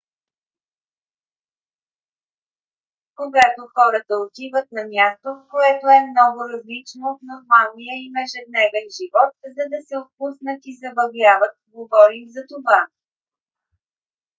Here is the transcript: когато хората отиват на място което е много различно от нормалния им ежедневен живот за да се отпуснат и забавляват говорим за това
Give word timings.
когато 3.15 3.61
хората 3.75 4.13
отиват 4.25 4.67
на 4.77 4.83
място 4.95 5.27
което 5.51 5.85
е 5.97 6.07
много 6.11 6.39
различно 6.53 7.03
от 7.13 7.19
нормалния 7.31 7.95
им 8.05 8.13
ежедневен 8.25 8.87
живот 8.97 9.31
за 9.57 9.63
да 9.73 9.79
се 9.87 9.95
отпуснат 10.03 10.61
и 10.69 10.79
забавляват 10.83 11.55
говорим 11.75 12.27
за 12.35 12.41
това 12.51 12.79